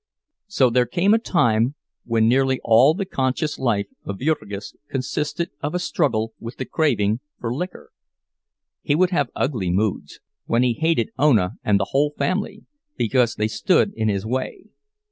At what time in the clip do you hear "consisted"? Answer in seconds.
4.89-5.51